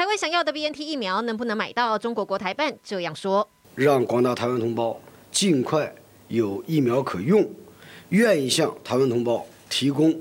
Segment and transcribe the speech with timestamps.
[0.00, 1.98] 台湾想要的 BNT 疫苗能不能买到？
[1.98, 4.98] 中国国台办这样说：让广大台湾同胞
[5.30, 5.94] 尽快
[6.28, 7.46] 有疫苗可用，
[8.08, 10.18] 愿意向台湾同胞提供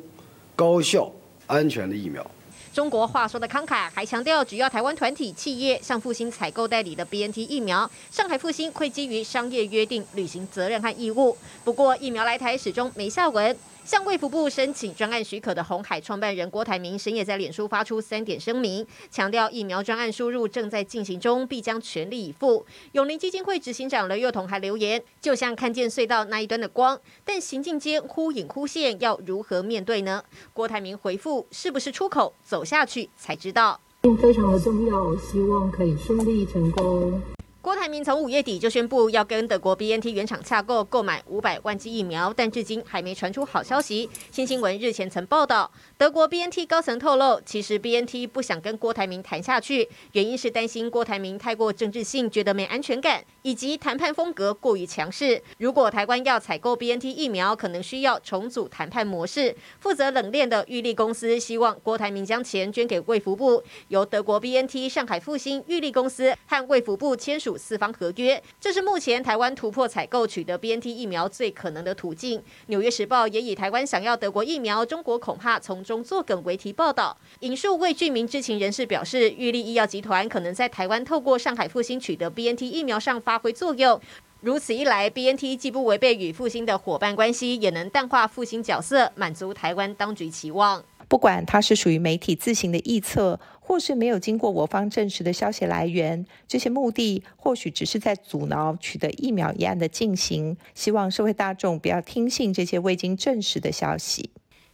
[0.53, 1.09] 高效
[1.47, 2.29] 安全的疫苗。
[2.73, 11.37] 中国话说的慷慨，还强调只要台湾团体企业向复兴采购代理的 BNT 疫苗，上海复兴会基于商业约定履行责任和义务。
[11.63, 13.55] 不过疫苗来台始终没下文。
[13.89, 22.63] 向卫福部申请专案许可的红海创办人郭台铭深夜在脸书发出三点声明，强调疫苗专案输入正在进行中，必将全力以赴。
[22.91, 30.23] 永龄基金会执行长刘幼彤还留言，就像看见隧道那一端的光，但行进间忽隐忽现，要如何面对呢？
[30.53, 32.31] 郭台铭回复：是不是出口？
[32.43, 33.81] 走下去才知道。
[34.21, 37.19] 非常的重要，希望可以顺利成功。
[37.61, 44.09] 郭台铭从五月底就宣布要跟德国 BNT 原厂洽购购买五百万剂疫苗，但至今还没传出好消息。
[44.31, 55.43] 新新闻日前曾报道，德国 BNT 高层透露，其实 BNT 不想跟郭台铭谈下去，原因是担心郭台铭太过政治性，觉得没安全感，以及谈判风格过于强势。
[55.57, 59.53] 如果台湾要采购 BNT 疫苗，可能需要重组谈判模式。
[59.81, 67.49] 负责冷链的玉立公司希望郭台铭将钱捐给卫福部，由德国 BNT、上海复星、玉立公司和卫福部签署。
[67.59, 72.41] 四方合约，这是目前台湾突破采购取得 BNT 疫苗最可能的途径。
[72.67, 83.99] 纽约时报也以台湾想要德国疫苗，中国恐怕从中作梗为题报道，引述未具名知情人士表示，玉立医药集团可能在台湾透过上海复星取得 BNT 疫苗上发挥作用。
[84.41, 90.81] 如此一来，BNT 既不违背与复星的伙伴关系，也能淡化复星角色，满足台湾当局期望。
[91.09, 93.37] 不管它是属于媒体自行的臆测，
[93.69, 100.57] 或是没有经过我方证实的消息来源，这些目的或许只是在阻挠取得疫苗一案的进行。
[100.73, 104.31] 希望社会大众不要听信这些未经证实的消息。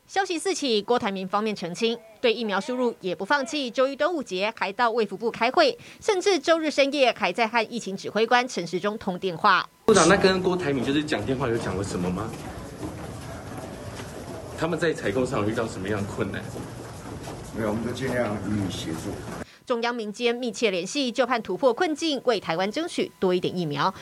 [0.07, 3.69] 消息四起，郭台铭方面澄清，对疫苗输入也不放弃。
[3.69, 9.69] 周一端午节还到卫福部开会，甚至周日深夜还在和疫情指挥官陈时中通电话。
[9.83, 12.31] 部长，那跟郭台铭就是讲电话有讲了什么吗？
[14.57, 16.41] 他们在采购上遇到什么样的困难？
[17.57, 19.11] 没有，我们都尽量予以协助。
[19.65, 23.93] 中央民间密切联系，就盼突破困境，为台湾争取多一点疫苗。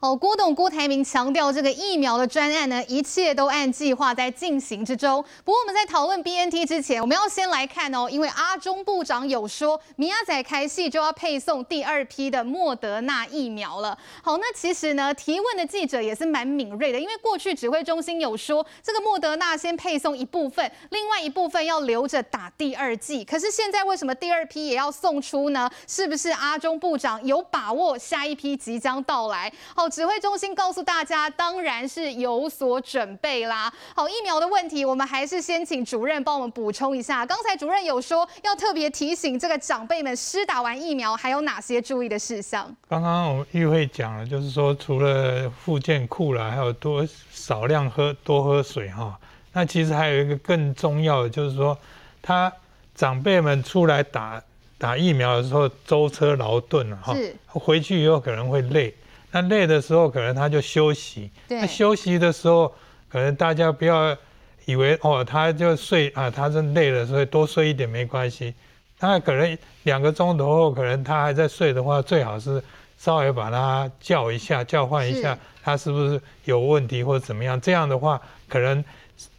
[0.00, 5.24] 好，郭董郭台铭强调，这个疫苗的专案呢，一切都按计划在进行之中。
[5.44, 13.96] 不过我们在讨论 BNT 之前，我们要先来看哦，因为阿中部长有说，明仔开戏就要配送第二批的莫德纳疫苗了。
[14.22, 23.24] 好，那其实呢，提问的记者也是蛮敏锐的，因为过去指挥中心有说，这个莫德纳先配送一部分，另外一部分要留着打第二剂。
[23.24, 25.70] 可是现在为什么第二批也要送出呢？
[25.88, 29.50] 是不是阿中部长有把握下一批即将到来？
[29.74, 29.83] 好。
[29.88, 33.72] 指挥中心告诉大家，当然是有所准备啦。
[33.94, 37.24] 好，疫苗的问题，我们还是先请主任帮我们补充一下。
[37.24, 42.74] 刚才主任有说要特别提醒这个长辈们，施打完疫苗还有哪些注意的事项？
[42.88, 49.18] 刚刚我们议会讲了，就是说除了附件库啦，还有多少量喝多喝水哈。
[49.52, 51.78] 那其实还有一个更重要的，就是说
[52.20, 52.52] 他
[52.94, 54.42] 长辈们出来打
[54.78, 57.14] 打疫苗的时候舟车劳顿了哈，
[57.46, 58.94] 回去以后可能会累。
[59.34, 61.28] 那累的时候，可能他就休息。
[61.48, 62.72] 那休息的时候，
[63.08, 64.16] 可能大家不要
[64.64, 68.54] 以为哦，他就睡啊，他是累了，所以多睡一点没关系。
[69.00, 72.62] 那可能两个钟头后，可能他还在睡的话，最好是
[72.96, 77.60] 稍微把他叫一下，叫唤一下，他是不是有问题或者怎么样？
[77.60, 78.84] 这样的话，可能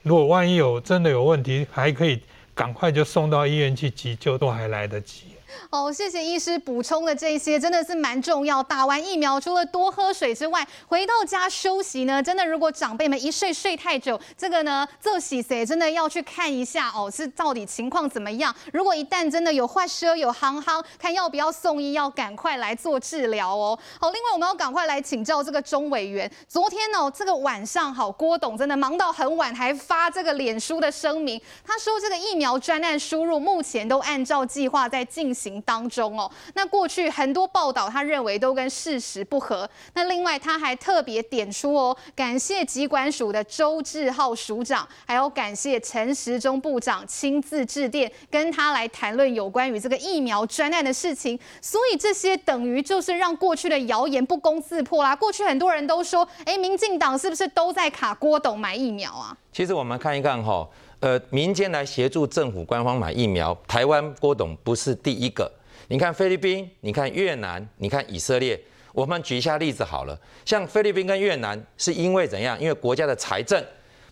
[0.03, 2.22] 如果万一有真的有问题，还可以
[2.53, 5.27] 赶快就送到医院去急救，都还来得及。
[5.70, 8.62] 哦，谢谢医师补充的这些，真的是蛮重要。
[8.64, 18.54] 打完疫苗，除了多喝水之外，回到家休息呢，真的，如果长辈们一睡睡太久，这个呢，这洗谁真的要去看一下哦，是到底情况怎么样？
[18.74, 23.78] 如果一旦真的有坏舌有夯夯，看要不要送医，要赶快来做治疗哦。
[24.00, 35.44] 好，另外我们要赶快来请教这个钟委员，昨天哦，这个晚上好，郭董真的忙到很晚，还发这个脸书的声明，他说这个疫苗专案输入目前都按照计划在进行。
[35.45, 39.69] 行当中哦，那过去很多报道，他认为都跟事实不合。
[39.94, 51.39] 那另外他还特别点出哦，感谢疾管署的周志浩署长，还有感谢陈时中部长亲自致电跟他来谈论有关于这个疫苗专案的事情。
[51.62, 55.15] 所以这些等于就是让过去的谣言不攻自破啦。
[55.15, 59.38] 过去很多人都说，哎，民进党是不是都在卡郭董买疫苗啊？
[59.51, 60.68] 其实我们看一看哈。
[61.06, 65.48] 呃，民间来协助政府官方买疫苗，台湾郭董不是第一个。
[65.88, 68.60] 你看菲律宾，你看越南，你看以色列。
[68.92, 72.60] 我们举一下例子好了，像菲律宾跟越南是因为怎样？
[72.60, 73.63] 因为国家的财政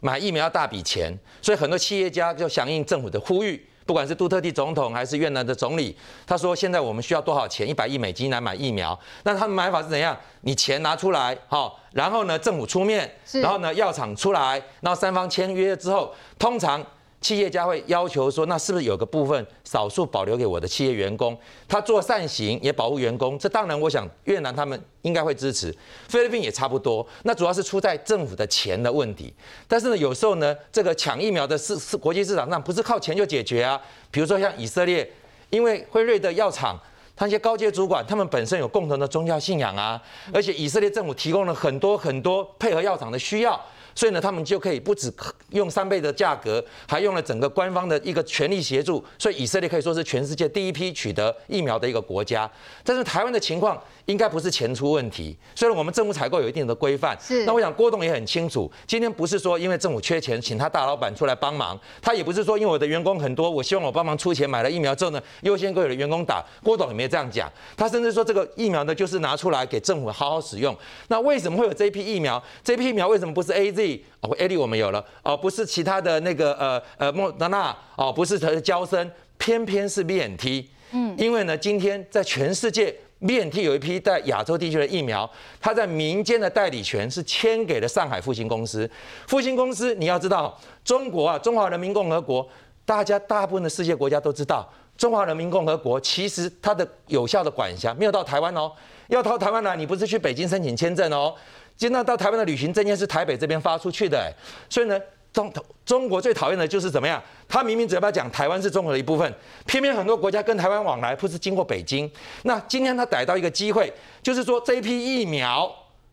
[0.01, 1.12] 买疫苗要大笔钱，
[1.42, 5.95] 所以很多企业家就响应政府的呼吁，不管是杜特地总统还是越南的总理，
[6.25, 7.68] 他说现在我们需要多少钱？
[7.68, 8.97] 一百亿美金来买疫苗。
[9.24, 10.18] 那他们买法是怎样？
[10.41, 16.83] 你钱拿出来，好，然后呢，政府出面，然后呢，药厂出来，然后三方签约之后，通常。
[17.24, 21.36] 企业家会要求说，那是不是有个部分少数保留给我的企业员工？
[21.70, 25.74] 他做善行也保护员工，这当然我想越南他们应该会支持，
[26.10, 27.08] 菲律宾也差不多。
[27.24, 29.34] 那主要是出在政府的钱的问题。
[29.70, 33.80] 但是呢，有时候呢，这个抢疫苗的市市国际市场上不是靠钱就解决啊。
[34.12, 35.10] 比如说像以色列，
[35.50, 36.78] 因为辉瑞的药厂，
[37.16, 40.02] 他那些高阶主管他们本身有共同的宗教信仰啊，
[40.34, 43.58] 而且以色列政府提供了很多很多配合药厂的需要。
[43.95, 45.13] 所以呢，他们就可以不止
[45.50, 49.04] 用三倍的价格，还用了整个官方的一个全力协助。
[49.18, 52.50] 所以以色列可以说是全世界第一批取得疫苗的一个国家。
[52.84, 57.17] 但是台湾的情况应该不是钱出问题，虽然我们政府采购有一定的规范。
[57.21, 57.45] 是。
[57.45, 66.44] 那我想郭董也很清楚，今天不是说因为政府缺钱，请他大老板出来帮忙，他也不是说因为我的员工很多，我希望我帮忙出钱买了疫苗之后呢，优先给我的员工打。
[66.61, 70.75] 郭董也没这样讲，他甚至说这个疫苗呢就是拿出来给政府好好使用。
[71.07, 72.41] 那为什么会有这一批疫苗？
[72.63, 74.01] 这批疫苗为什么不是 AZ？
[74.19, 80.69] 哦，A D 我们有了哦，不是其他的那个呃呃莫德纳哦，不是它的娇生，偏偏是 B N T。
[80.94, 85.30] 嗯，因为呢，今天在全世界 B N T 有一批在亚洲地区的疫苗，
[85.60, 88.90] 它在民间的代理权是签给了上海复星公司。
[89.28, 92.48] 复星公司你要知道，中国啊，中华人民共和国，
[92.86, 98.72] 大家大部分的世界国家都知道，中华人民共和国其实它的有效的管辖没有到台湾哦，
[99.07, 101.34] 要到台湾来，你不是去北京申请签证哦。
[101.75, 104.31] 现在到台湾的旅行证件是台北这边发出去的，
[104.69, 105.00] 所以呢，
[105.33, 105.51] 中
[105.83, 107.21] 中国最讨厌的就是怎么样？
[107.50, 109.33] 他明明嘴巴讲台湾是中国的一部分，
[109.65, 112.09] 偏偏很多国家跟台湾往来不是经过北京。
[112.44, 113.91] 那今天他逮到一个机会，
[114.21, 114.91] 就是说这一批
[115.21, 115.69] 疫苗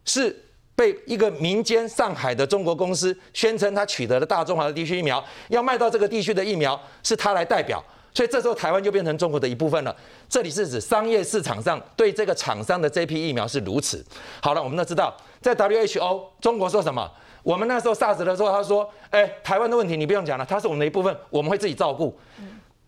[0.06, 0.34] 是
[0.74, 7.84] 被一个民间上海的中国公司宣称他取得了大中华的地区疫苗，要卖到这个地区的疫苗是他来代表。
[8.12, 9.94] 所以这时候台湾就变成中国的一部分了。
[10.28, 14.04] 这里是指商业市场上对这个厂商的这批疫苗是如此。
[14.42, 17.08] 好了，我们都知道，在 WHO，中国说什么？
[17.42, 22.18] 我们那时候 SARS 的时候，他说：“哎，台湾的问题你不用讲了，它是我们的一部分，我们会自己照顾。”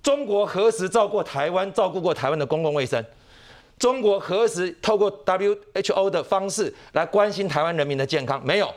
[0.02, 1.72] 中国何时照顾台湾？
[1.72, 3.04] 照顾过台湾的公共卫生？
[3.78, 8.44] 中国何时透过 WHO 的方式来关心台湾人民的健康？
[8.44, 8.69] 没有。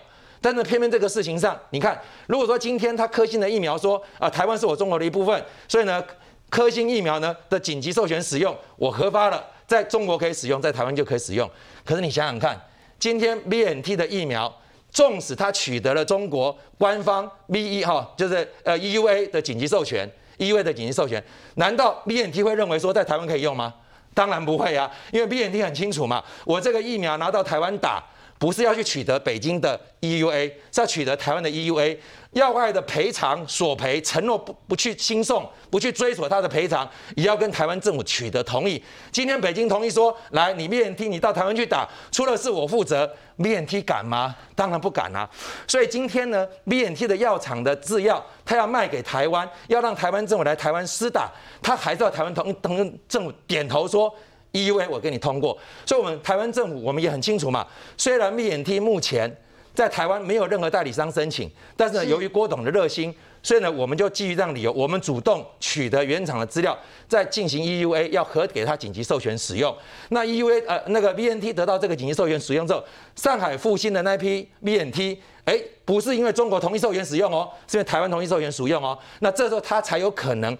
[0.42, 6.04] 但是偏偏这个事情上，你看，如果说今天他科兴的疫苗说啊，台湾是我中国的一部分，所以呢。
[6.48, 11.50] 科兴疫苗呢的紧急授权使用，我核发了，在中国可以使用，在台湾就可以使用。
[11.83, 12.57] 可是你想想看，
[13.00, 14.56] 今天 BNT 的疫苗，
[14.96, 21.22] 纵使他取得了中国官方 BE 哈，就是呃 EUA 的紧急授权，EUA 的紧急授权，
[21.56, 23.74] 难道 BNT 会认为说在台湾可以用吗？
[24.14, 28.02] 当然不会啊，因为 BNT 很清楚嘛，我这个疫苗拿到台湾打。
[28.38, 31.98] 不是要去取得北京的 EUA，是要取得台湾的 EUA。
[32.36, 38.82] 药害的赔偿索赔承诺不不去轻送，不去追索他的赔偿，也要跟台湾政府取得同意。
[39.10, 44.36] 今天北京同意说，来你 BNT 你到台湾去打，出了事我负责，BNT 敢吗？
[44.54, 45.30] 当然不敢啊。
[45.66, 54.14] 所以今天呢，BNT 的药厂的制药，他要卖给台湾，要让台湾政府来台湾施打，他还是要台湾同同政府点头说。
[54.52, 57.68] EUA 我给你通过，所以我们台湾政府我们也很清楚嘛。
[57.98, 59.30] 虽然 BNT 目前
[59.75, 63.13] 在台湾没有任何代理商申请，但是呢，由于郭董的热心，
[63.44, 66.75] 所以呢，我们就基于这样理由，我们主动取得原厂的资料，
[67.07, 69.75] 再进行 EUA，要核给他紧急授权使用。
[70.10, 72.84] 那 EUA 呃那个 BNT 得到这个紧急授权使用之后，
[73.15, 78.98] 上海复星的那批 BNT，哎，不是因为中国同意授权使用哦，是因为台湾同意授权使用哦。
[79.20, 80.58] 那这时候他才有可能，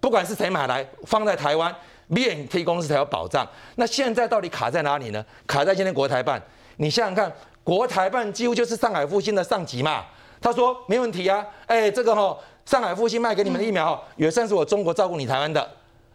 [0.00, 1.74] 不管是谁买来放在台湾。
[2.06, 3.48] BNT 公司才有保障。
[3.76, 5.24] 那现在到底卡在哪里呢？
[5.46, 6.40] 卡在今天国台办。
[6.76, 7.32] 你想想看，
[7.64, 10.04] 国台办几乎就是上海复星的上级嘛。
[10.40, 15.66] 他说没问题啊，哎，这个哈，上海复星卖给你们的疫苗，也算是我中国照顾你台湾的。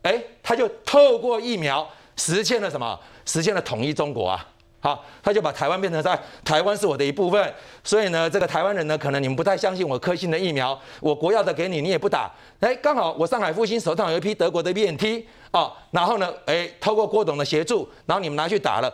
[0.04, 2.98] 哎，他就透过疫苗实现了什么？
[3.26, 4.48] 实现了统一中国啊。
[4.82, 7.54] 好，他就把台湾变成在台湾是我的一部分，
[7.84, 12.32] 所以呢，这个台湾人呢，可能你们不太相信我科兴的疫苗，我国药的给你，你也不打。
[12.62, 18.94] 哎，刚好我上海复星手上有一批德国的 BNT 啊，然后呢，哎，透过郭董的协助，然后你们拿去打了。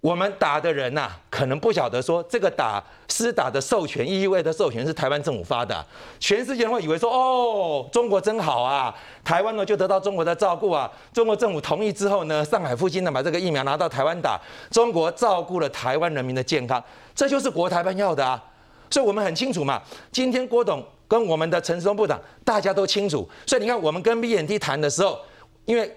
[0.00, 5.84] 我们打的人呐、可能不晓得说这个打施打的授权，EUA 的授权是台湾政府发的，
[6.18, 14.40] 全世界人会以为说哦，中国真好啊，台湾呢就得到中国的照顾啊，中国政府同意之后呢，上海复星呢把这个疫苗拿到台湾打，
[14.70, 16.82] 中国照顾了台湾人民的健康，
[17.14, 18.42] 这就是国台办要的啊，
[18.88, 25.18] 所以我们很清楚嘛，今天郭董跟我们的陈时中部长大家都清楚，所以你看我们跟 BNT 谈的时候，
[25.66, 25.94] 因为。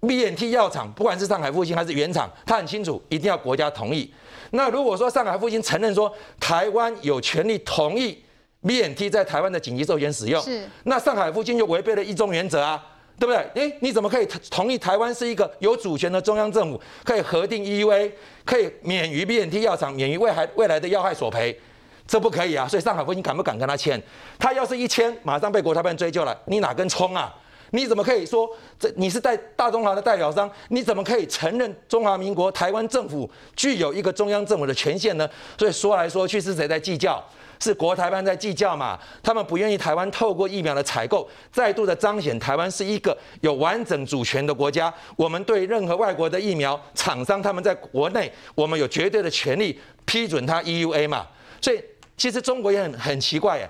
[0.00, 4.12] BNT 药厂不管是上海复星还是原厂，他很清楚一定要国家同意。
[4.50, 8.22] 那如果说上海复星承认说台湾有权利同意
[8.62, 12.84] BNT 在台湾的紧急授权使用，是那上海复星就违背了一中原则啊，
[13.18, 13.50] 对不对？
[13.54, 18.10] 诶，你怎么可以同意台湾是一个有主权的中央政府，可以核定 EUA，
[18.44, 21.58] 可以免于 BNT 药厂免于未来未来的药害索赔？
[22.06, 22.66] 这不可以啊！
[22.66, 24.02] 所以上海复星敢不敢跟他签？
[24.38, 27.34] 他要是一签，马上被国台办追究了，你哪根葱啊？
[27.70, 28.48] 你怎么可以说
[28.78, 30.50] 这你是在大中华的代表商？
[30.68, 35.28] 你怎么可以承认中华民国台湾政府具有一个中央政府的权限呢？
[35.58, 37.22] 所以说来说去是谁在计较？
[37.60, 38.96] 是国台办在计较嘛？
[39.20, 44.94] 他们不愿意台湾透过疫苗的采购，再度的彰显台湾是一个有完整主权的国家。
[45.16, 51.26] 我们对任何外国的疫苗厂商，他们在国内，我们有绝对的权利批准他 EUA 嘛？
[51.60, 51.82] 所以
[52.16, 53.68] 其实中国也很很奇怪耶，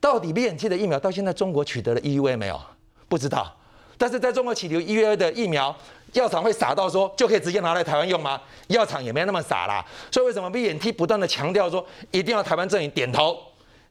[0.00, 2.60] 到底 BNT 的疫苗到现在中国取得了 EUA 没有？
[3.08, 3.54] 不知道，
[3.96, 5.74] 但是在中国起流 EUA 的疫苗，
[6.12, 8.40] 药厂会傻到说就可以直接拿来台湾用吗？
[8.68, 9.84] 药厂也没那么傻啦。
[10.10, 13.38] 所以为什么 BNT 不断的强调说一定要台湾政府点头，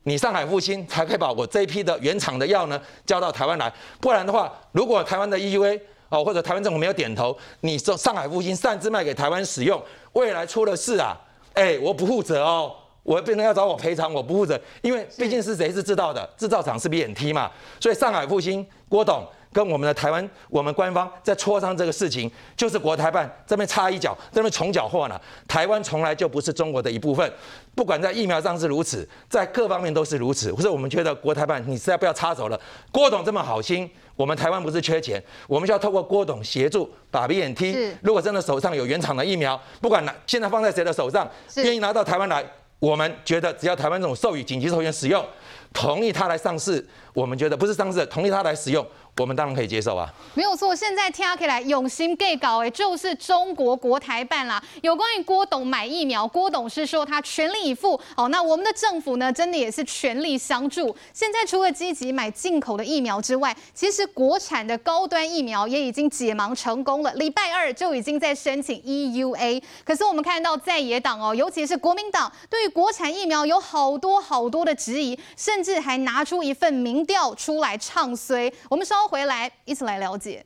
[0.03, 3.71] 你上海复兴才可以把我这一批的原厂的药呢交到台湾来？
[4.01, 5.79] 不然的话，如果台湾的 EUA
[6.09, 9.81] 哦或者台湾政府没有点头，你说上海复兴擅自卖给台湾使用，
[10.13, 11.17] 未来出了事啊，
[11.53, 12.75] 哎，我不负责哦。
[13.05, 25.21] 我变成要找我赔偿，我不负责，因为毕竟是谁是制造的，制造厂是 BNT 嘛，所以上海复兴郭董跟我们的台湾我们官方在磋商这个事情，就是国台办这边插一脚，这边重缴货呢。
[25.47, 27.31] 台湾从来就不是中国的一部分，
[27.75, 30.51] 不管在疫苗上是如此，在各方面都是如此。
[30.51, 32.59] 或者我们觉得国台办你实在不要插手了，
[32.91, 42.43] 郭董这么好心，我们台湾不是缺钱，我们需要透过郭董协助把 BNT，如果真的手上有原厂的疫苗，不管拿现在放在谁的手上，愿意拿到台湾来。
[42.79, 45.25] 我们觉得，只要台湾这种授予紧急授权使用，
[45.73, 48.85] 同意他来上市，我们觉得不是上市，同意他来使用。
[49.17, 50.75] 我们当然可以接受啊，没有错。
[50.75, 54.61] 现在听起来永新 Gay 搞哎，就是中国国台办啦。
[54.81, 57.97] 有关于郭董买疫苗，郭董是说他全力以赴。
[58.13, 60.93] 好，那我们的政府呢，真的也是全力相助。
[61.13, 67.13] 现在除了积极买进口的疫苗之外，其实国产的高端疫苗也已经解盲成功了。
[67.13, 69.63] 礼拜二就已经在申请 EUA。
[69.85, 78.51] 可是我们看到在野党哦，尤其是国民党，对对国产疫苗有好多好多的质疑，甚至还拿出一份民调出来唱衰。
[78.67, 79.07] 我们稍。
[79.07, 80.43] 回来，一起来了解。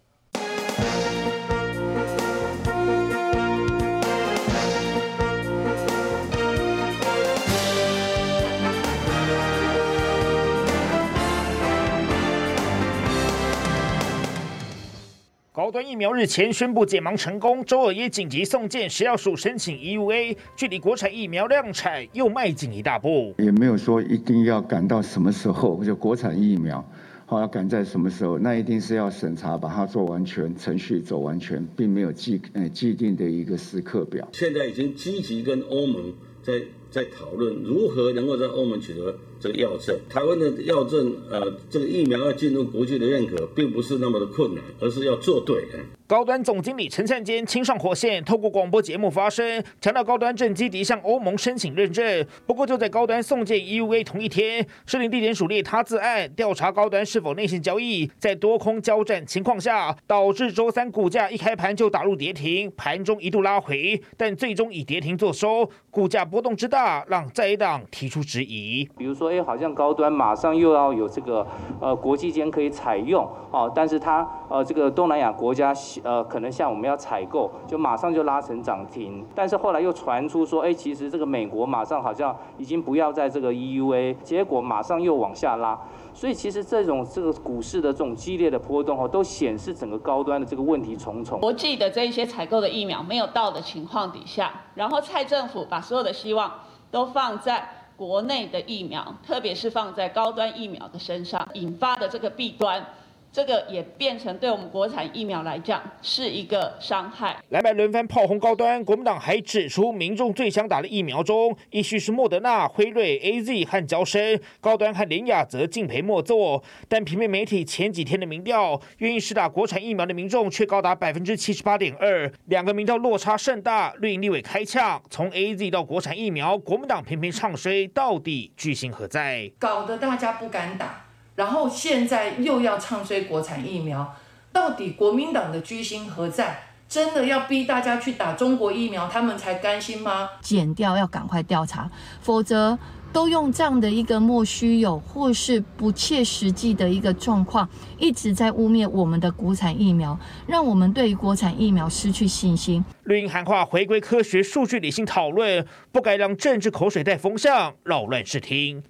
[15.60, 23.36] 高端疫苗日前宣布解盲成功，周二也紧急送件食药署申请 EUA，距离国产疫苗量产又迈进一大步。
[23.40, 26.82] 也没有说一定要赶到什么时候就国产疫苗。
[27.26, 28.40] 好，要赶在什么时候？
[28.40, 34.26] 那一定是要审查，把它做完全，程序走完全，并没有既呃既定的一个时刻表。
[34.32, 36.54] 现在已经积极跟欧盟在
[36.90, 39.98] 在讨论如何能够在欧盟取得这个药证。
[40.10, 45.66] 台湾的药证，呃，这个疫苗要进入国际的认可，并不是那么的困难，而是要做对。
[46.08, 52.26] 高端总经理陈灿坚亲上火线，透过广播节目发声，强调高端正积极向欧盟申请认证。
[52.48, 65.70] 不过就在高端送件 EUA 同一天，士林地点署列他自案调查高端是否内线交易，在多空交战情况下，导致周三股价一开盘就打入跌停，盘中一度拉回，但最终以跌停作收。
[65.92, 68.84] 股价波动之大，让在野党提出质疑。
[68.98, 71.46] 比如说，哎，好像高端马上又要有这个
[71.80, 75.74] 呃国际间可以采用哦，但是它呃这个东南亚国家。
[76.04, 85.80] 呃，可能像我们要采购，就马上就拉成涨停，但是后来又传出说，哎，其实这个美国马上好像已经不要在这个 EUA，结果马上又往下拉，
[86.14, 91.40] 所以其实这种这个股市的这种激烈的波动哦，都显示整个高端的这个问题重重。
[91.40, 96.52] 国际的这一些采购的疫苗没有到的情况底下，然后蔡政府把所有的希望
[96.92, 102.86] 都放在国内的疫苗，特别是放在高端疫苗的身上，引发的这个弊端。
[103.32, 107.38] 这个也变成对我们国产疫苗来讲是一个伤害。
[107.50, 116.64] 蓝白轮番炮轰高端，国民党还指出，民众最想打的疫苗中，依序是莫德纳、辉瑞、AZ 和交生，高端和联雅则敬陪末座。
[116.88, 123.94] 但平面媒体前几天的民调，愿意施打国产疫苗的民众却高达百分之七十八点二，两个民调落差甚大。
[124.00, 129.52] 绿营立委开呛，从 AZ 到国产疫苗，国民党频频唱衰，到底居心何在？
[129.60, 131.06] 搞得大家不敢打。
[131.40, 134.14] 然后现在又要唱衰国产疫苗，
[134.52, 136.64] 到底国民党的居心何在？
[136.90, 140.28] 真的要逼大家去打中国疫苗，他们才甘心吗？
[140.42, 142.78] 剪掉要赶快调查，否则
[143.14, 152.84] 都用这样的一个莫须有或是不切实际的一个状况，一直在污蔑我们的国产疫苗，让我们对于国产疫苗失去信心。
[153.06, 158.84] 绿营喊话回归科学数据理性讨论，不该让政治口水带风向扰乱视听。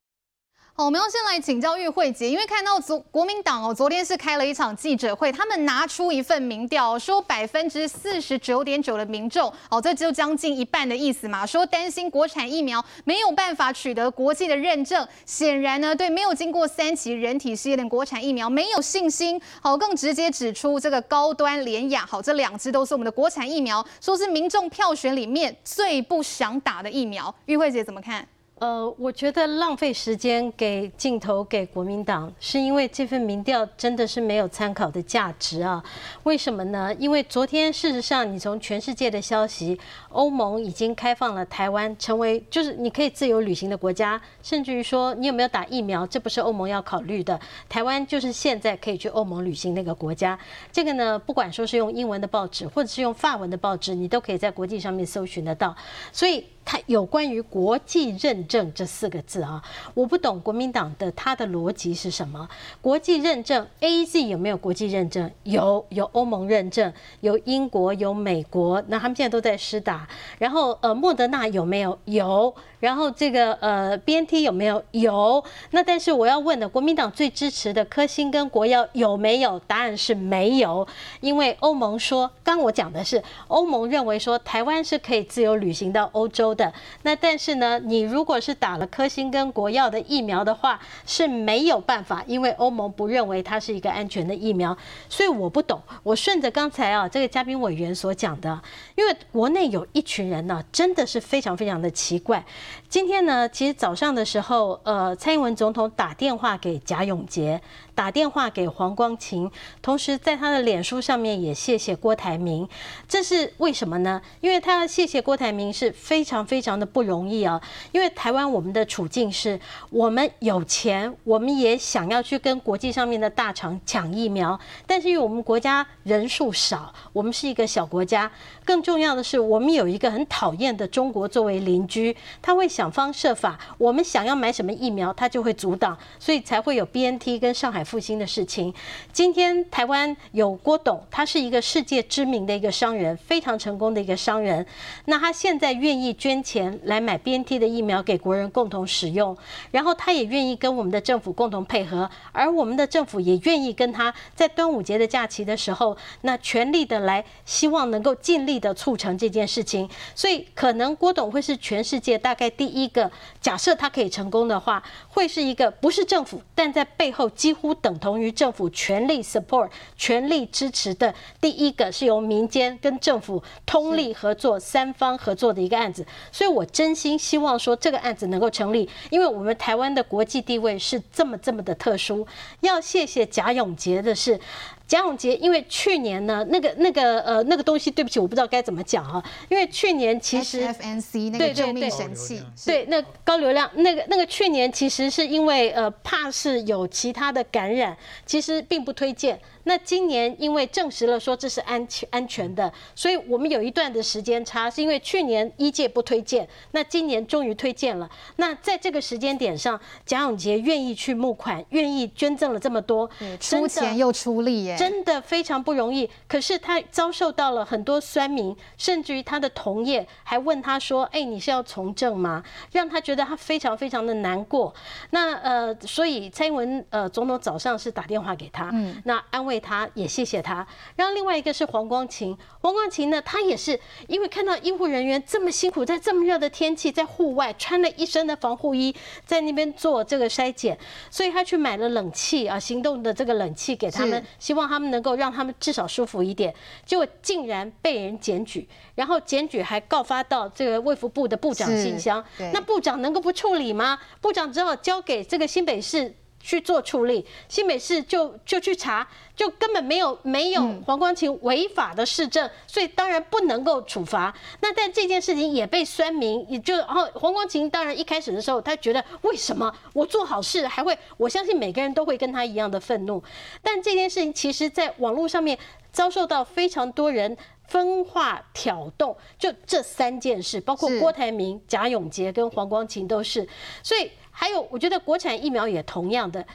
[0.79, 19.37] 好，我们要先来请教玉慧姐，因为看到昨国民党哦，昨天是开了一场记者会，他们拿出一份民调，说百分之四十九点九的民众哦，这就将近一半的意思嘛，说担心国产疫苗没有办法取得国际的认证，显然呢，对没有经过三期人体试验的国产疫苗没有信心。
[19.61, 27.35] 好，更直接指出这个高端联亚，好，这两支都是我们的国产疫苗，说是民众票选里面最不想打的疫苗。
[27.47, 28.25] 玉慧姐怎么看？
[28.59, 35.81] 呃，我觉得浪费时间给镜头给国民党，是因为这份民调真的是没有参考的价值啊。
[36.23, 36.93] 为什么呢？
[36.95, 47.39] 因为昨天事实上，你从全世界的消息，欧盟已经开放了台湾成为就是你可以自由旅行的国家，甚至于说你有没有打疫苗，这不是欧盟要考虑的。
[47.69, 50.37] 台湾就是现在可以去欧盟旅行那个国家。
[50.69, 55.73] 这个呢，不管说是用英文的报纸，或者是用法文的报纸，你都可以在国际上面搜寻得到。
[56.11, 56.43] 所以。
[56.71, 59.59] 它有关于国际认证这四个字啊，
[59.95, 62.47] 我不懂国民党的它的逻辑是什么？
[62.79, 65.31] 国际认证，AZ 有没有国际认证？
[65.41, 70.07] 有，有欧盟认证，有英国，有美国，那他们现在都在施打。
[70.37, 71.97] 然后呃，莫德纳有没有？
[72.05, 72.53] 有。
[72.79, 74.83] 然后这个呃，BNT 有没有？
[74.91, 75.43] 有。
[75.71, 79.59] 那但是我要问的，国民党最支持的科兴跟国药有没有？
[79.67, 80.87] 答案是没有，
[81.19, 86.71] 因为欧盟说，刚我讲的是欧盟认为说台湾是可以自由旅行到欧洲的。
[87.03, 94.75] 那但是呢，你如果是打了科兴跟国药的疫苗的话，是没有办法，因为欧盟不认为它是一个安全的疫苗。
[95.09, 98.61] 所以我不懂，我顺着刚才啊这个嘉宾委员所讲的，
[98.95, 102.43] 因为国内有一群人呢，真的是非常非常的奇怪。
[102.87, 107.61] 今天呢，其实早上的时候，呃，蔡英文总统打电话给贾永杰。
[107.99, 109.51] 打电话给黄光芹，
[109.81, 112.65] 同时在他的脸书上面也谢谢郭台铭，
[113.09, 114.21] 这是为什么呢？
[114.39, 117.61] 因为他要谢谢郭台铭是非常非常的不容易啊。
[117.91, 128.31] 因为台湾我们的处境是，我们有钱，我们也想要去跟国际上面的大厂抢疫苗，但是因为我们国家人数少，我们是一个小国家，
[128.63, 137.83] 更重要的是我们有一个很讨厌的中国作为邻居，他会想方设法，我们想要买什么疫苗，他就会阻挡，所以才会有 BNT 跟上海。
[137.89, 138.71] 复兴的事情，
[139.11, 144.63] 今天台湾有郭董，他是一个世界知名的一个商人，非常成功的一个商人。
[145.05, 149.35] 那他现在愿意捐钱来买 BNT 的疫苗给国人共同使用，
[149.71, 159.89] 然后他也愿意跟我们的政府共同配合，而我们的政府也愿意跟他在端午节的假期的时候，那全力的来，希望能够尽力的促成这件事情。
[160.13, 167.68] 所以可能郭董会是全世界大概第一个，假设他可以成功的话，会是一个不是政府，但在背后几乎。
[167.69, 182.25] 不等同于政府全力 support、全力支持的第一个是由民间跟政府通力合作、三方合作的一个案子，所以我真心希望说这个案子能够成立，因为我们台湾的国际地位是这么这么的特殊。
[182.61, 184.39] 要谢谢贾永杰的是。
[184.89, 189.23] 贾永杰，因为去年呢，那个那个呃那个东西，对不起，我不知道该怎么讲哈。
[189.47, 199.39] 因为去年其实 FNC 那个救命神器，对，那高流量那个那个去年其实是因为呃怕是有其他的感染，其实并不推荐。
[199.63, 208.09] 那今年因为证实了说这是安全安全的，所以我们有一段的时间差，是因为去年一届不推荐，那今年终于推荐了。
[208.37, 216.09] 那在这个时间点上，贾永杰愿意去募款，愿意捐赠了这么多，出钱又出力耶，真的非常不容易。
[216.27, 224.73] 可是他遭受到了很多酸民，甚至于他的同业还问他说：“哎，你是要从政吗？”让他觉得他非常非常的难过。
[225.11, 229.59] 那呃，所以蔡英文呃总统早上是打电话给他，嗯，那安慰。
[229.59, 240.77] 他也谢谢他，然后另外一个是黄光琴，黄光琴呢，他也是因为看到医护人员这么辛苦，在这么热的天气，在户外穿了一身的防护衣，在那边做这个筛检，
[241.11, 246.53] 所以他去买了冷气啊，行动的这个冷气给他们，希望他们能够让他们至少舒服一点。
[246.85, 253.99] 结果竟然被人检举，然后检举还告发到这个卫福部的部长信箱，那部长能够不处理吗？
[254.21, 256.15] 部长只好交给这个新北市。
[256.39, 264.33] 去做处理，新北市就就去查，就根本没有没有黄光琴违法的事证，所以当然不能够处罚。
[264.61, 273.21] 那但这件事情也被酸民，也就然后黄光琴当然一开始的时候，他觉得为什么我做好事还会，我相信每个人都会跟他一样的愤怒。
[273.61, 275.57] 但这件事情其实在网络上面
[275.91, 283.47] 遭受到非常多人分化挑动，就这三件事，包括郭台铭、贾永杰跟黄光琴都是，
[283.83, 284.09] 所以。
[284.39, 286.45] 还有，我觉得国产疫苗也同样的。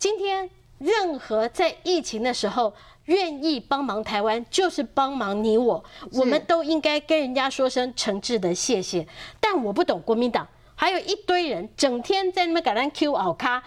[0.00, 9.06] 今天任何在疫情的时候愿意帮忙台湾，就是帮忙你我，我们都应该跟人家说声诚挚的谢谢。
[9.38, 10.44] 但我不懂国民党。
[10.74, 13.62] 还有一堆人整天在那边给咱 Q 奥卡。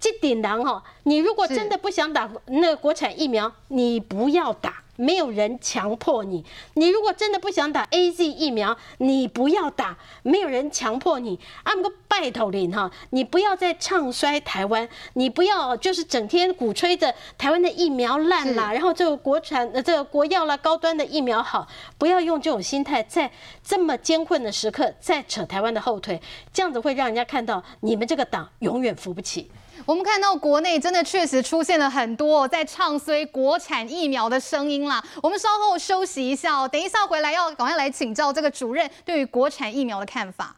[0.00, 6.44] 这点人哈，你如果真的不想打那个国产疫苗，你不要打，没有人强迫你。
[6.74, 11.38] 你如果真的不想打 AZ 疫苗，你不要打，没有人强迫你。
[11.64, 21.66] 阿姆个拜托您哈，你不要再唱衰台湾，你不要就是整天鼓吹着台湾的疫苗烂啦，然后这个国产呃这个国药啦高端的疫苗好，
[21.98, 23.30] 不要用这种心态在
[23.62, 26.20] 这么艰困的时刻再扯台湾的后腿，
[26.52, 29.50] 这样子会让人家看到你们这个党永远扶不起。
[29.86, 35.04] 我们看到国内真的确实出现了很多在唱衰国产疫苗的声音啦。
[35.22, 40.56] 我们稍后休息一下哦，等一下回来要赶快来请教这个主任对于国产疫苗的看法。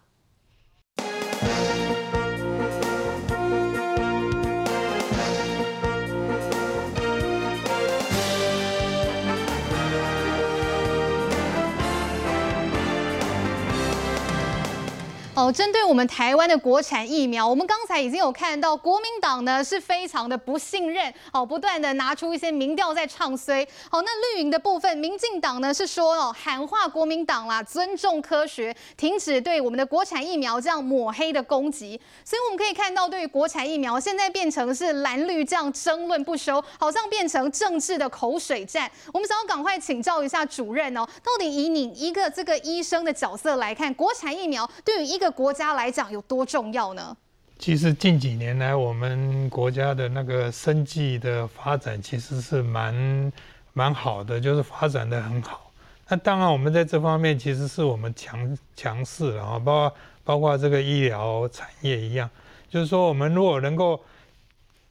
[15.52, 23.66] 针对我们台湾的国产疫苗，我们刚才已经有看到，国民党呢是非常的不信任，哦，不断的拿出一些民调在唱衰。
[23.90, 32.00] 好，那绿营的部分，民进党呢是说哦，喊话国民党啦，尊重科学，停止对我们的国产疫苗这样抹黑的攻击。
[32.24, 38.90] 所以我们可以看到，对于国产疫苗，现在变成是蓝绿这样争论不休，好像变成政治的口水战。
[39.12, 47.14] 我们想要赶快请教一下主任哦，到底以你一个这个医生的角色来看，国产疫苗对于一个国家来讲有多重要呢？
[47.58, 53.30] 其实近几年来，我们国家的那个生技的发展其实是蛮
[53.74, 55.70] 蛮好的，就是发展得很好。
[56.08, 62.30] 那当然，我们在这方面其实是我们强强势了啊，包括包括这个医疗产业一样，
[62.70, 64.00] 就是说，我们如果能够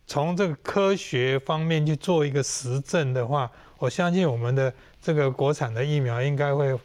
[0.06, 6.80] 从这个科学方面去做一个实证的话，我相信我们的这个国产的疫苗应该会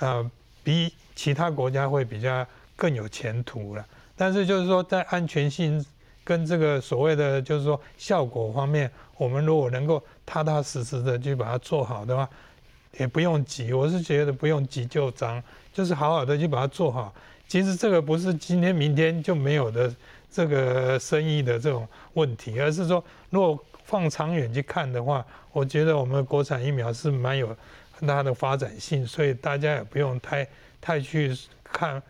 [0.00, 0.28] 呃
[0.64, 0.92] 比。
[1.16, 2.44] 其他国家会比较
[2.84, 5.82] 更有前途了，但是就是说在安全性
[6.22, 12.28] 跟这个所谓的就是说效果方面，我们如果能够踏踏实实的去把它做好的话，
[12.98, 13.72] 也不用急。
[13.72, 15.42] 我是觉得不用急就章，
[15.72, 17.10] 就是好好的去把它做好。
[17.48, 19.90] 其实这个不是今天明天就没有的
[20.30, 27.56] 这个生意的这种问题，而是说如果放长远去看的话，我觉得我们国产疫苗是蛮有
[27.92, 30.46] 很大的发展性，所以大家也不用太。
[30.86, 32.02] 太去看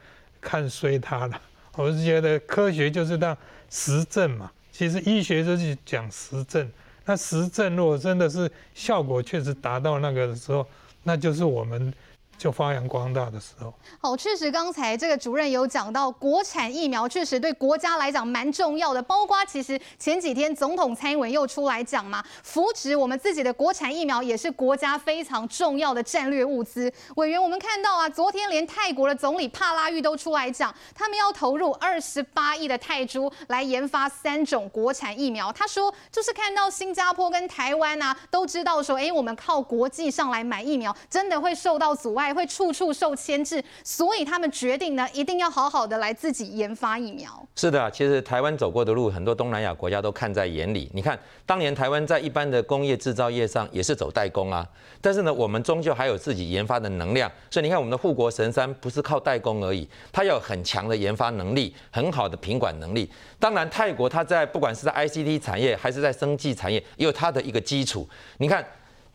[0.44, 1.40] 看衰它了，
[1.74, 3.36] 我是觉得科学就是让
[3.70, 4.50] 实证嘛。
[4.70, 6.70] 其实医学就是讲实证，
[7.06, 10.66] 那实证如果真的是效果确实达到那个的时候，
[11.02, 11.92] 那就是我们。
[12.36, 19.00] 就发扬光大的时候，好，确实刚才这个主任有讲到，国产疫苗确实对国家来讲蛮重要的。
[19.00, 26.92] 包括其实前几天总统蔡英文又出来讲嘛，扶持我们自己的国产疫苗也是国家非常重要的战略物资。
[27.16, 35.50] 委员，我们看到啊，昨天连泰国的总理帕拉育都出来讲，他们要投入二十八亿的泰铢来研发三种国产疫苗。
[35.52, 42.33] 他说，就是看到新加坡跟台湾啊，都知道说，哎，我们靠国际上来买疫苗，真的会受到阻碍。
[42.34, 47.46] 会处处受牵制，所以他们决定呢，一定要好好的来自己研发疫苗。
[47.54, 50.90] 是的，其实台湾走过的路，很多东南亚国家都看在眼里。
[50.92, 54.66] 你看，当年台湾在一般的工业制造业上也是走代工啊，
[55.00, 57.30] 但是呢，我们终究还有自己研发的能量。
[57.50, 63.08] 所以你看，我们的护国神山不是靠代工而已，它有很强的研发能力，很好的品管能力。
[63.38, 68.08] 当然，泰国它在不管是在 ICT 产业还是在生技产业，也有它的一个基础。
[68.38, 68.64] 你看。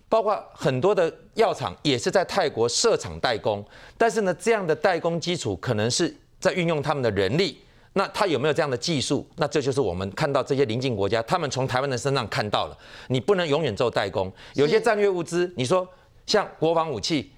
[0.09, 3.63] 包括很多的药厂也是在泰国设厂代工，
[3.97, 7.59] 但是呢，这样的代工基础可能是在运用他们的人力，
[7.93, 9.25] 那他有没有这样的技术？
[9.37, 15.87] 那这就是我们看到这些邻近国家，他们从台湾的身上看到了，你不能永远做代工，有些战略物资，你说
[16.25, 17.31] 像国防武器，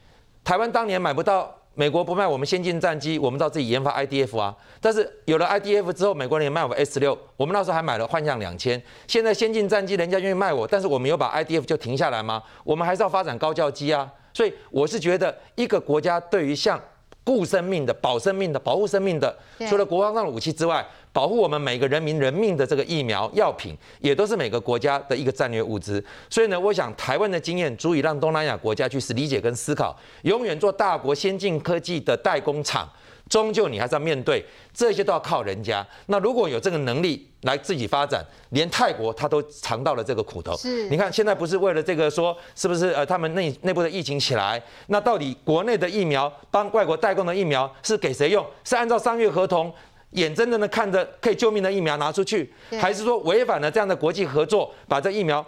[0.44, 1.61] 台湾当年买不到。
[1.82, 4.56] 美国不卖我们先进战机，我们到自己研发 IDF 啊。
[4.80, 8.80] 但是有了 IDF 之后，美国人也卖我们 S 六，我们那时候还买了幻象两千。
[9.08, 12.44] 现在先进战机人家愿意卖我，但是我们有把 IDF 就停下来吗？
[12.64, 14.08] 我们还是要发展高教机啊。
[14.32, 16.80] 所以我是觉得，一个国家对于像
[17.24, 19.36] 顾生命的、保生命的、保护生命的，
[19.70, 26.04] 除了国防上的武器之外，保护我们每个人民人命的这个疫苗药品，也都是每个国家的一个战略物资。
[26.30, 29.96] 所以呢，我想台湾的经验足以让东南亚国家去理解跟思考。
[30.24, 32.90] 永远做大国先进科技的代工厂，
[33.32, 35.88] 终究你还是要面对这些都要靠人家。
[36.08, 40.56] 那如果有这个能力来自己发展，连泰国他都尝到了这个苦头。
[40.58, 48.46] 是，你看现在不是为了这个说，是不是呃他们内内部的疫情起来，那到底国内的疫苗帮外国代工的疫苗是给谁用？
[48.66, 49.74] 是按照商业合同？
[50.12, 55.46] 眼睁睁的看着可以救命的疫苗拿出去，还是说违反了这样的国际合作，把这疫苗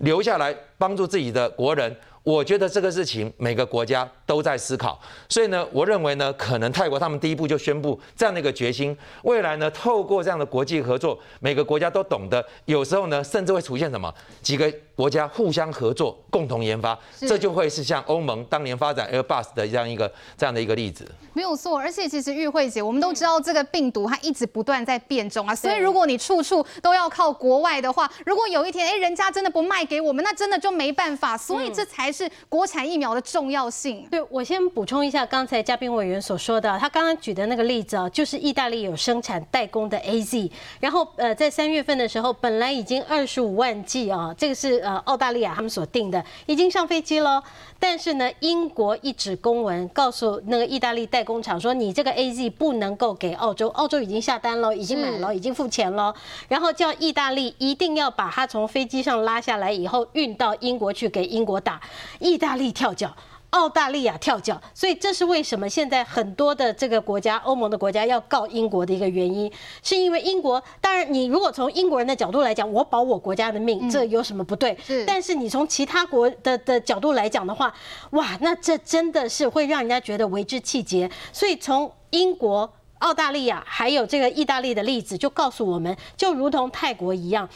[0.00, 1.96] 留下来帮助自己的国人。
[2.26, 14.12] 我觉得这个事情每个国家都在思考，所以呢，我认为呢，可能泰国他们第一步就宣布这样的一个决心，未来呢，透过这样的国际合作，每个国家都懂得，有时候呢，甚至会出现什么
[14.42, 21.08] 几个国家互相合作，共同研发，这就会是像欧盟当年发展 Airbus 的这样一个这样的一个例子。
[21.32, 32.16] 没有错，而且其实玉慧姐，我们都知道这个病毒它一直不断在变种啊，所以如果你处处都要靠国外的话，如果有一天哎，人家真的不卖给我们，那真的就没办法，所以这才是。
[32.16, 34.08] 是国产疫苗的重要性。
[34.10, 47.42] 对，我先补充一下刚才嘉宾委员所说的，他刚刚举的那个例子啊，就是意大利有生产代工的 AZ，然后呃，在三月份的时候，本来已经二十五万剂啊，这个是呃澳大利亚他们所定的，已经上飞机了。
[47.78, 56.14] 但是呢，英国一纸公文告诉那个意大利代工厂说，你这个 AZ 不能够给澳洲，澳洲已经下单了，已经买了，已经付钱了，
[56.48, 61.80] 然后叫意大利一定要把它从飞机上拉下来以后运到英国去给英国打，
[62.20, 63.14] 意大利跳脚。
[63.50, 69.50] 澳大利亚跳脚，所以这是为什么现在很多的这个国家，欧盟的国家要告英国的一个原因，
[69.82, 70.62] 是因为英国。
[70.80, 74.76] 当然，你如果从英国人的角度来讲，我保我国家的命，这有什么不对？
[74.84, 75.04] 是。
[75.06, 77.72] 但是你从其他国的的角度来讲的话，
[78.10, 81.10] 哇，那这真的是会让人家觉得为之气结。
[81.32, 82.70] 所以从英国。
[83.00, 87.46] 澳大利亚还有这个意大利的例子，就告诉我们，就如同泰国一样。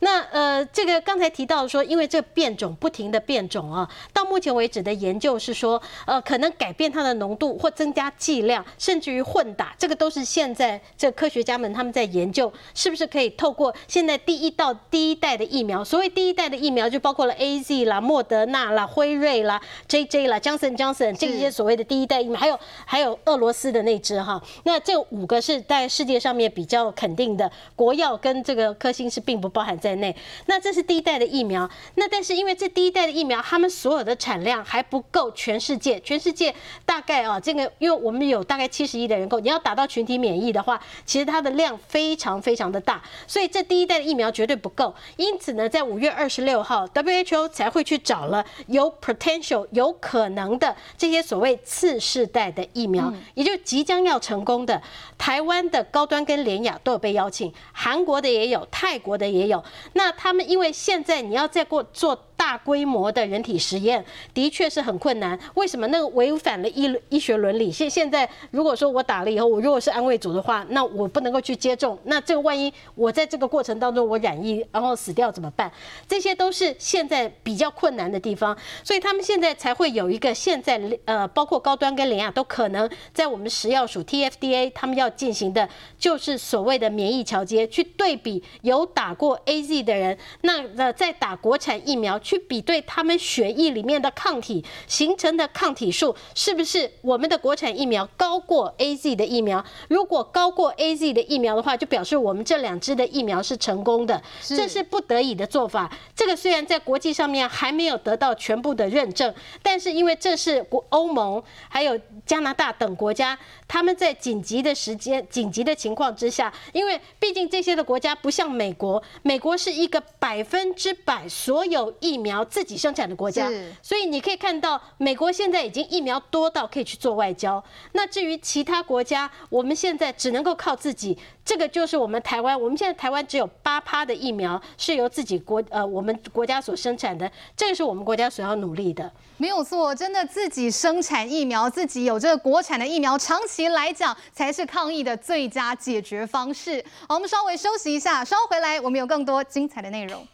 [0.00, 24.76] 那呃，这个刚才提到说，因为这变种不停的变种啊，到目前为止的研究是说，呃，可能改变它的浓度或增加剂量，甚至于混打，这个都是现在这科学家们他们在研究，是不是可以透过现在第一道第一代的疫苗，所谓第一代的疫苗就包括了 AZ 啦、莫德纳啦、辉瑞啦、JJ 啦、Johnson Johnson 这些所谓的第一代疫苗，还有还有俄罗斯的那支哈，那。
[24.88, 30.16] 这五个是在世界上面比较肯定的，国药跟这个科兴是并不包含在内。
[30.46, 36.54] 那这是第一代的疫苗，那但是因为这第一代的疫苗，他们所有的产量还不够全世界，全世界
[36.86, 44.94] 大概啊，这个因为我们有大概七十亿的人口，你要达到群体免疫的话，其实它的量非常非常的大，所以这第一代的疫苗绝对不够。
[45.18, 54.77] 因此呢，在五月二十六号，WHO 才会去找了有 potential 有可能的这些所谓次世代的疫苗，也就即将要成功的。
[55.16, 59.64] 台湾的高端跟联雅都有被邀请，韩国的也有，泰国的也有。
[59.94, 62.24] 那他们因为现在你要再过做。
[62.38, 65.88] 大规模的人体实验的确是很困难，为什么？
[65.88, 67.70] 那个违反了医医学伦理。
[67.72, 75.70] 现现在如果说我打了以后，我如果是安慰组的话，那我不能够去接种，那这个万一我在这个过程当中我染疫然后死掉怎么办？
[76.06, 92.16] 这些都是现在比较困难的地方，所以他们现在才会有一个现在呃，包括高端跟联亚都可能在我们食药署 TFDA 他们要进行的，就是所谓的免疫桥接，去对比有打过 AZ 的人，那呃在打国产疫苗。
[92.28, 99.64] 去比对他们血液里面的抗体形成的抗体数是不是我们的国产疫苗高过 AZ 的疫苗？
[99.88, 105.90] 如果高过 AZ 的疫苗的话，就表示我们这两支的疫苗是成功的，这是不得已的做法。
[106.14, 122.28] 这个虽然在国际上面还没有得到全部的认证，但是因为这是国欧盟还有加拿大等国家，他们在紧急的时间、紧急的情况之下，因为毕竟这些的国家不像美国，美国是一个百分之百所有疫苗。
[122.28, 123.50] 疫苗自己生产的国家，
[123.80, 127.62] 所以你可以看到，美国现在已经疫苗多到可以去做外交。
[127.92, 131.16] 那至于其他国家，我们现在只能够靠自己。
[131.42, 139.10] 这个就是我们台湾，我们现在台湾只有八趴的疫苗是由自己国呃我们国家所生产的，这个是我们国家所要努力的。
[139.38, 146.84] 没有错，真的自己生产疫苗，自己有这个国产的疫苗，长期来讲才是抗疫的最佳解决方式。
[147.08, 150.26] 好，我们稍微休息一下，稍后回来我们有更多精彩的内容。